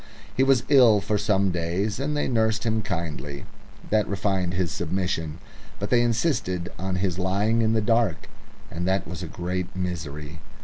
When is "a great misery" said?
9.21-10.39